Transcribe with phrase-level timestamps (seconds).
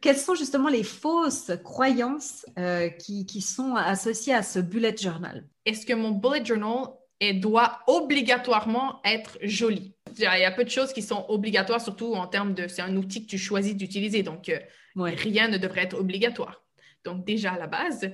[0.00, 5.46] quelles sont justement les fausses croyances euh, qui, qui, sont associées à ce bullet journal?
[5.66, 6.86] Est-ce que mon bullet journal
[7.34, 9.94] doit obligatoirement être joli?
[10.16, 12.66] Il y a peu de choses qui sont obligatoires, surtout en termes de...
[12.66, 14.58] C'est un outil que tu choisis d'utiliser, donc euh,
[14.96, 16.62] rien ne devrait être obligatoire.
[17.04, 18.10] Donc déjà à la base.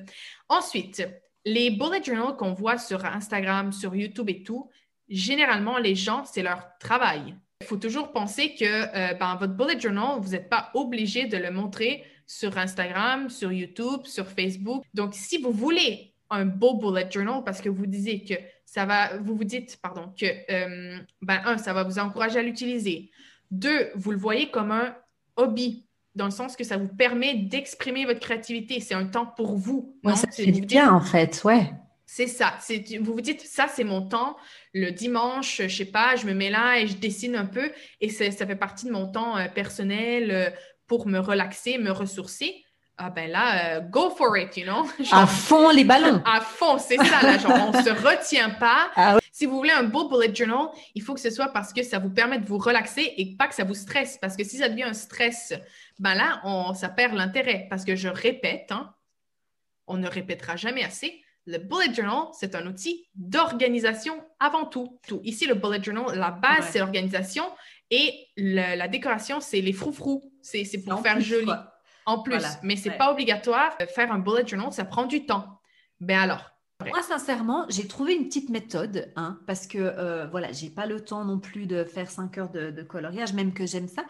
[0.48, 1.06] Ensuite,
[1.44, 4.68] les bullet journals qu'on voit sur Instagram, sur YouTube et tout,
[5.08, 7.36] généralement, les gens, c'est leur travail.
[7.62, 11.38] Il faut toujours penser que euh, ben, votre bullet journal, vous n'êtes pas obligé de
[11.38, 14.84] le montrer sur Instagram, sur YouTube, sur Facebook.
[14.92, 18.34] Donc, si vous voulez un beau bullet journal parce que vous disiez que
[18.66, 22.42] ça va, vous vous dites, pardon, que, euh, ben, un, ça va vous encourager à
[22.42, 23.10] l'utiliser.
[23.50, 24.94] Deux, vous le voyez comme un
[25.36, 28.80] hobby, dans le sens que ça vous permet d'exprimer votre créativité.
[28.80, 29.96] C'est un temps pour vous.
[30.02, 31.72] Moi, ça fait bien, en fait, ouais.
[32.08, 32.56] C'est ça.
[33.00, 34.36] Vous vous dites, ça, c'est mon temps.
[34.72, 37.72] Le dimanche, je sais pas, je me mets là et je dessine un peu.
[38.00, 40.50] Et ça fait partie de mon temps euh, personnel euh,
[40.86, 42.62] pour me relaxer, me ressourcer.
[42.96, 44.86] Ah ben là, euh, go for it, you know.
[45.12, 46.22] à fond les ballons.
[46.24, 47.22] À fond, c'est ça.
[47.22, 48.90] Là, genre, on se retient pas.
[48.94, 51.82] Ah si vous voulez un beau bullet journal, il faut que ce soit parce que
[51.82, 54.16] ça vous permet de vous relaxer et pas que ça vous stresse.
[54.18, 55.52] Parce que si ça devient un stress,
[55.98, 57.66] ben là, on, ça perd l'intérêt.
[57.68, 58.94] Parce que je répète, hein,
[59.86, 64.98] on ne répétera jamais assez le bullet journal, c'est un outil d'organisation avant tout.
[65.06, 65.20] tout.
[65.22, 67.44] Ici, le bullet journal, la base, c'est l'organisation
[67.90, 70.32] et la décoration, c'est les froufrous.
[70.42, 71.50] C'est pour faire joli.
[72.04, 73.76] En plus, mais c'est n'est pas obligatoire.
[73.94, 75.60] Faire un bullet journal, ça prend du temps.
[76.00, 76.55] Ben alors,
[76.86, 81.00] moi, sincèrement, j'ai trouvé une petite méthode, hein, parce que euh, voilà, j'ai pas le
[81.00, 84.04] temps non plus de faire 5 heures de, de coloriage, même que j'aime ça.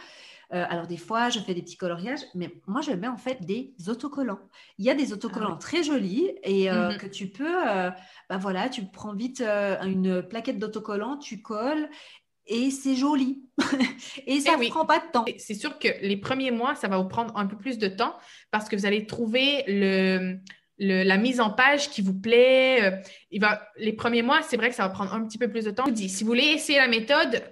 [0.52, 3.44] Euh, alors des fois, je fais des petits coloriages, mais moi, je mets en fait
[3.44, 4.38] des autocollants.
[4.78, 6.98] Il y a des autocollants ah très jolis et euh, mhm.
[6.98, 7.90] que tu peux, euh,
[8.28, 11.88] bah voilà, tu prends vite une plaquette d'autocollants, tu colles
[12.46, 13.42] et c'est joli.
[14.26, 15.24] et ça ne eh prend pas de temps.
[15.38, 18.16] C'est sûr que les premiers mois, ça va vous prendre un peu plus de temps
[18.52, 20.38] parce que vous allez trouver le,
[20.78, 23.02] la mise en page qui vous plaît.
[23.30, 25.64] il va, les premiers mois, c'est vrai que ça va prendre un petit peu plus
[25.64, 25.84] de temps.
[25.84, 27.42] Je vous dis, si vous voulez essayer la méthode,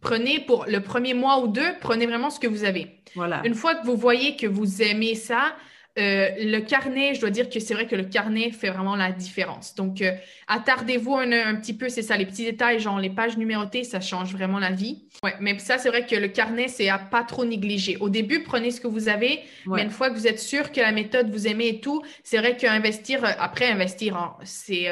[0.00, 3.00] prenez pour le premier mois ou deux, prenez vraiment ce que vous avez.
[3.14, 3.42] Voilà.
[3.44, 5.56] Une fois que vous voyez que vous aimez ça,
[5.96, 9.12] euh, le carnet, je dois dire que c'est vrai que le carnet fait vraiment la
[9.12, 9.76] différence.
[9.76, 10.12] Donc, euh,
[10.48, 14.32] attardez-vous un, petit peu, c'est ça, les petits détails, genre les pages numérotées, ça change
[14.32, 15.04] vraiment la vie.
[15.22, 17.96] Ouais, mais ça, c'est vrai que le carnet, c'est à pas trop négliger.
[17.98, 20.80] Au début, prenez ce que vous avez, mais une fois que vous êtes sûr que
[20.80, 24.88] la méthode vous aimez et tout, c'est vrai qu'investir, euh, après investir, c'est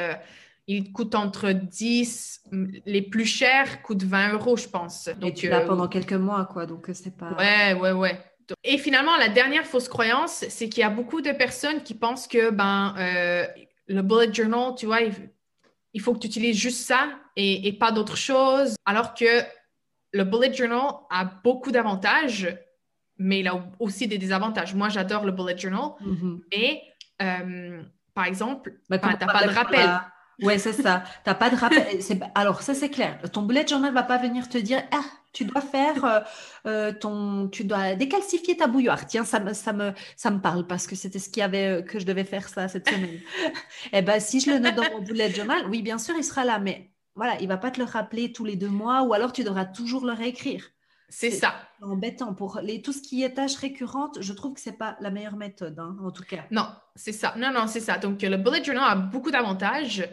[0.68, 2.42] il coûte entre 10,
[2.86, 5.08] les plus chers coûtent 20 euros, je pense.
[5.18, 7.32] Donc, Et tu l'as pendant quelques mois, quoi, donc c'est pas...
[7.36, 8.16] Ouais, ouais, ouais.
[8.64, 12.26] Et finalement, la dernière fausse croyance, c'est qu'il y a beaucoup de personnes qui pensent
[12.26, 13.46] que ben, euh,
[13.86, 18.16] le bullet journal, tu vois, il, faut que tu utilises juste ça et, pas d'autre
[18.16, 19.42] chose, alors que
[20.12, 22.48] le bullet journal a beaucoup d'avantages,
[23.18, 24.74] mais il a aussi des désavantages.
[24.74, 26.40] Moi, j'adore le bullet journal, mm-hmm.
[26.52, 26.82] mais
[28.14, 29.90] par exemple, bah, ben, tu n'as pas de rappel.
[30.40, 31.04] Ouais, c'est ça.
[31.24, 31.86] T'as pas de rappel.
[32.34, 33.18] Alors, ça, c'est clair.
[33.32, 36.20] Ton bullet journal va pas venir te dire Ah, tu dois faire euh,
[36.66, 37.48] euh, ton.
[37.48, 39.06] Tu dois décalcifier ta bouilloire.
[39.06, 41.80] Tiens, ça me, ça me, ça me parle parce que c'était ce qu'il y avait
[41.80, 43.20] euh, que je devais faire ça cette semaine.
[43.92, 46.44] eh ben, si je le note dans mon bullet journal, oui, bien sûr, il sera
[46.44, 46.58] là.
[46.58, 49.44] Mais voilà, il va pas te le rappeler tous les deux mois ou alors tu
[49.44, 50.70] devras toujours le réécrire.
[51.14, 51.54] C'est ça.
[51.82, 52.32] embêtant.
[52.32, 55.10] Pour les, tout ce qui est tâches récurrentes, je trouve que ce n'est pas la
[55.10, 56.44] meilleure méthode, hein, en tout cas.
[56.50, 57.34] Non, c'est ça.
[57.36, 57.98] Non, non, c'est ça.
[57.98, 60.08] Donc, le bullet journal a beaucoup d'avantages.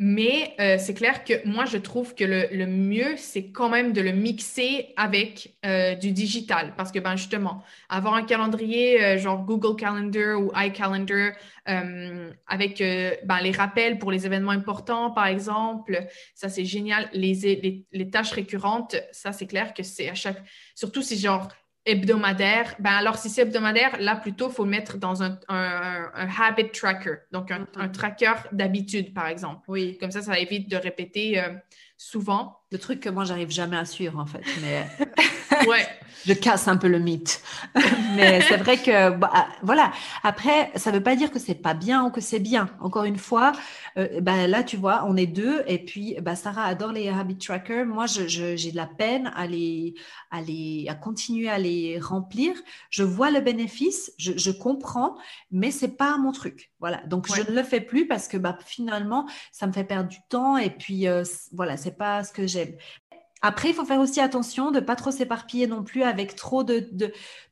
[0.00, 4.00] Mais euh, c'est clair que moi, je trouve que le, mieux, c'est quand même de
[4.00, 6.74] le mixer avec euh, du digital.
[6.76, 11.32] Parce que, ben, justement, avoir un calendrier euh, genre Google Calendar ou iCalendar
[11.66, 12.82] avec
[13.24, 17.08] ben, les rappels pour les événements importants, par exemple, ça, c'est génial.
[17.12, 20.42] Les, les, les, tâches récurrentes, ça, c'est clair que c'est à chaque...
[20.74, 21.48] Surtout si, genre,
[21.86, 26.28] hebdomadaire, ben alors si c'est hebdomadaire, là plutôt, il faut le mettre dans un, un,
[26.40, 29.60] habit tracker, donc un, un tracker d'habitude, par exemple.
[29.68, 29.98] Oui.
[30.00, 31.50] Comme ça, ça évite de répéter euh,
[31.96, 32.58] souvent.
[32.72, 34.42] Le truc que moi, j'arrive jamais à suivre, en fait.
[34.62, 34.86] Mais
[35.68, 35.86] ouais.
[36.26, 37.42] je casse un peu le mythe.
[38.16, 39.92] mais c'est vrai que, bah, ah, voilà.
[40.22, 42.68] Après, ça ne veut pas dire que c'est pas bien ou que c'est bien.
[42.80, 43.52] Encore une fois,
[43.98, 45.62] euh, bah, là, tu vois, on est deux.
[45.66, 47.86] Et puis, bah, Sarah adore les habit trackers.
[47.86, 49.94] Moi, j'ai de la peine à les,
[50.30, 52.54] à les, à continuer à les remplir.
[52.90, 55.16] Je vois le bénéfice, je, je comprends,
[55.50, 56.70] mais c'est pas mon truc.
[56.80, 56.98] Voilà.
[57.06, 60.18] Donc, je ne le fais plus parce que, bah, finalement, ça me fait perdre du
[60.28, 60.56] temps.
[60.56, 62.74] Et puis, euh, voilà, c'est pas ce que j'aime.
[63.46, 66.88] Après, il faut faire aussi attention de pas trop s'éparpiller non plus avec trop de,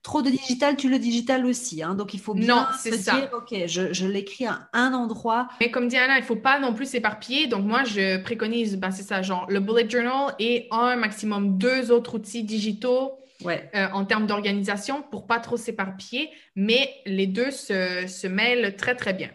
[0.03, 0.75] trop de digital.
[0.75, 1.94] Tu le digital aussi, hein.
[1.94, 5.49] donc il faut bien se dire, ok, je, l'écris à un endroit.
[5.61, 7.47] Mais comme dit Anna, il faut pas non plus s'éparpiller.
[7.47, 11.93] Donc moi, je préconise, ben, c'est ça, genre le bullet journal et un maximum deux
[11.93, 13.12] autres outils digitaux
[13.45, 13.69] Ouais.
[13.75, 18.95] euh, en termes d'organisation pour pas trop s'éparpiller, mais les deux se, se mêlent très,
[18.95, 19.31] très bien.